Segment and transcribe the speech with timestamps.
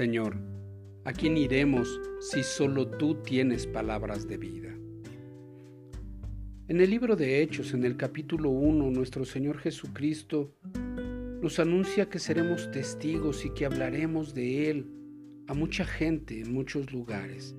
[0.00, 0.34] Señor,
[1.04, 4.74] ¿a quién iremos si solo tú tienes palabras de vida?
[6.68, 10.54] En el libro de Hechos, en el capítulo 1, nuestro Señor Jesucristo
[11.42, 14.86] nos anuncia que seremos testigos y que hablaremos de Él
[15.48, 17.54] a mucha gente en muchos lugares.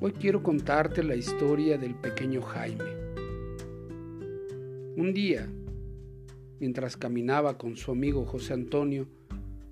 [0.00, 2.96] Hoy quiero contarte la historia del pequeño Jaime.
[4.96, 5.52] Un día,
[6.60, 9.06] mientras caminaba con su amigo José Antonio,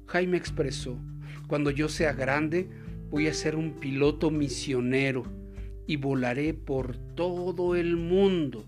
[0.06, 0.98] Jaime expresó,
[1.46, 2.68] cuando yo sea grande
[3.10, 5.24] voy a ser un piloto misionero
[5.86, 8.64] y volaré por todo el mundo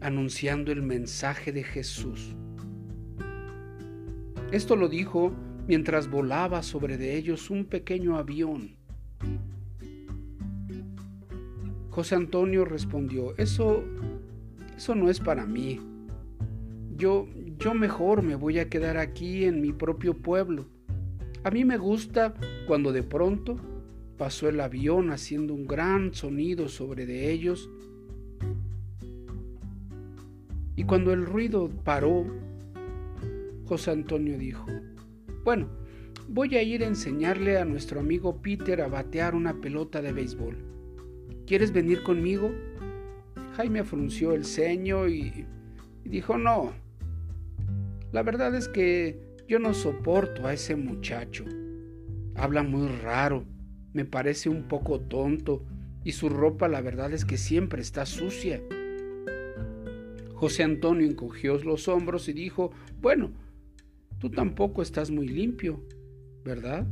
[0.00, 2.34] anunciando el mensaje de Jesús.
[4.52, 5.32] Esto lo dijo
[5.66, 8.76] mientras volaba sobre de ellos un pequeño avión.
[11.90, 13.84] José Antonio respondió, eso,
[14.76, 15.80] eso no es para mí.
[16.96, 20.66] Yo, yo mejor me voy a quedar aquí en mi propio pueblo.
[21.42, 22.34] A mí me gusta
[22.66, 23.56] cuando de pronto
[24.16, 27.68] pasó el avión haciendo un gran sonido sobre de ellos
[30.76, 32.26] y cuando el ruido paró,
[33.66, 34.66] José Antonio dijo,
[35.44, 35.68] bueno,
[36.28, 40.56] voy a ir a enseñarle a nuestro amigo Peter a batear una pelota de béisbol.
[41.46, 42.50] ¿Quieres venir conmigo?
[43.56, 45.46] Jaime frunció el ceño y,
[46.04, 46.72] y dijo, no,
[48.14, 51.44] la verdad es que yo no soporto a ese muchacho.
[52.36, 53.44] Habla muy raro,
[53.92, 55.64] me parece un poco tonto
[56.04, 58.62] y su ropa la verdad es que siempre está sucia.
[60.32, 62.70] José Antonio encogió los hombros y dijo,
[63.00, 63.32] bueno,
[64.20, 65.84] tú tampoco estás muy limpio,
[66.44, 66.86] ¿verdad?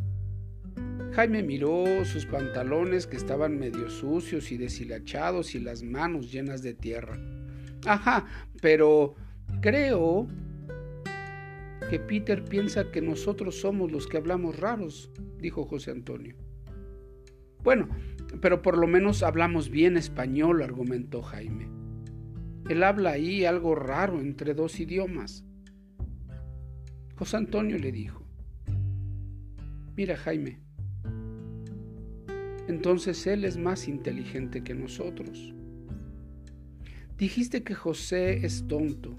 [1.12, 6.74] Jaime miró sus pantalones que estaban medio sucios y deshilachados y las manos llenas de
[6.74, 7.16] tierra.
[7.86, 8.26] Ajá,
[8.60, 9.14] pero
[9.60, 10.26] creo
[11.92, 16.34] que Peter piensa que nosotros somos los que hablamos raros, dijo José Antonio.
[17.62, 17.86] Bueno,
[18.40, 21.68] pero por lo menos hablamos bien español, argumentó Jaime.
[22.70, 25.44] Él habla ahí algo raro entre dos idiomas.
[27.14, 28.24] José Antonio le dijo,
[29.94, 30.62] mira Jaime,
[32.68, 35.52] entonces él es más inteligente que nosotros.
[37.18, 39.14] Dijiste que José es tonto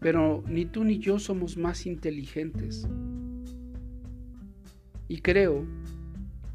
[0.00, 2.88] pero ni tú ni yo somos más inteligentes.
[5.08, 5.66] Y creo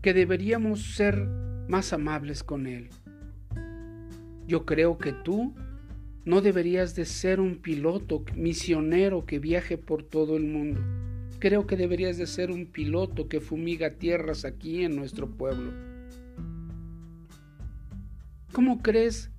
[0.02, 1.28] que deberíamos ser
[1.68, 2.90] más amables con Él.
[4.48, 5.54] Yo creo que tú
[6.26, 10.82] no deberías de ser un piloto misionero que viaje por todo el mundo.
[11.40, 15.72] Creo que deberías de ser un piloto que fumiga tierras aquí en nuestro pueblo.
[18.52, 19.32] ¿Cómo crees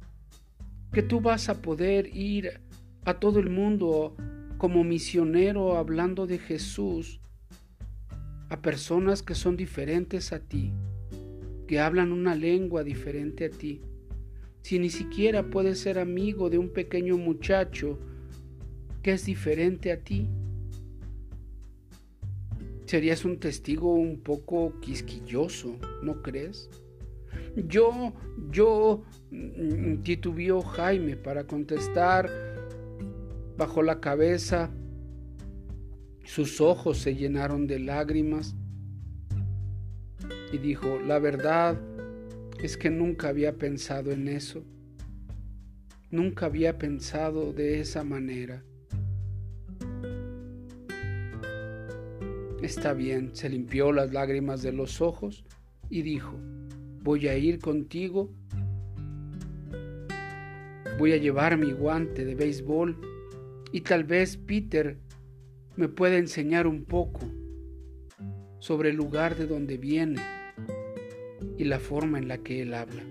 [0.93, 2.61] que tú vas a poder ir
[3.06, 4.17] a todo el mundo
[4.59, 7.21] como misionero hablando de Jesús
[8.50, 10.72] a personas que son diferentes a ti,
[11.69, 13.81] que hablan una lengua diferente a ti.
[14.62, 17.97] Si ni siquiera puedes ser amigo de un pequeño muchacho
[19.05, 20.28] que es diferente a ti,
[22.87, 26.69] serías un testigo un poco quisquilloso, ¿no crees?
[27.69, 28.12] Yo,
[28.50, 32.28] yo, mm, titubió Jaime para contestar
[33.56, 34.71] bajó la cabeza,
[36.25, 38.55] sus ojos se llenaron de lágrimas
[40.53, 41.81] y dijo, la verdad
[42.62, 44.65] es que nunca había pensado en eso,
[46.11, 48.62] nunca había pensado de esa manera.
[52.62, 55.45] Está bien, se limpió las lágrimas de los ojos
[55.89, 56.37] y dijo,
[57.03, 58.33] voy a ir contigo,
[60.99, 63.16] voy a llevar mi guante de béisbol
[63.72, 64.99] y tal vez Peter
[65.77, 67.21] me pueda enseñar un poco
[68.59, 70.21] sobre el lugar de donde viene
[71.59, 73.03] y la forma en la que él habla.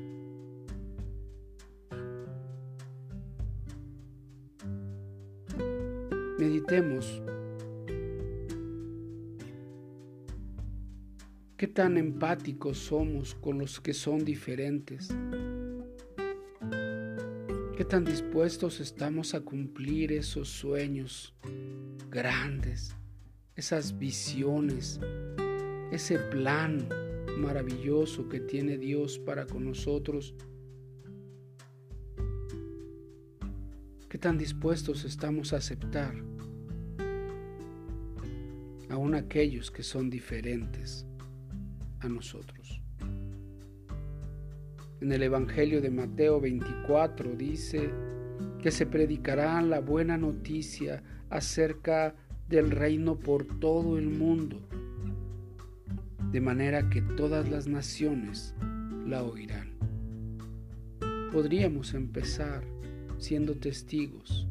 [6.37, 7.21] Meditemos.
[11.57, 15.09] ¿Qué tan empáticos somos con los que son diferentes?
[17.75, 21.33] ¿Qué tan dispuestos estamos a cumplir esos sueños
[22.09, 22.95] grandes,
[23.57, 25.01] esas visiones,
[25.91, 26.87] ese plan
[27.37, 30.33] maravilloso que tiene Dios para con nosotros?
[34.07, 36.15] ¿Qué tan dispuestos estamos a aceptar
[38.89, 41.05] aún aquellos que son diferentes
[41.99, 42.84] a nosotros?
[45.01, 47.89] En el Evangelio de Mateo 24 dice
[48.61, 52.15] que se predicará la buena noticia acerca
[52.47, 54.61] del reino por todo el mundo,
[56.31, 58.55] de manera que todas las naciones
[59.05, 59.73] la oirán.
[61.31, 62.63] Podríamos empezar
[63.17, 64.47] siendo testigos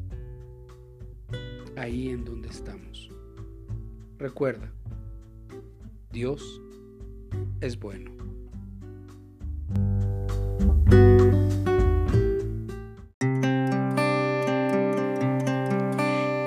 [1.75, 3.09] ahí en donde estamos.
[4.19, 4.71] Recuerda,
[6.11, 6.61] Dios
[7.61, 8.24] es bueno.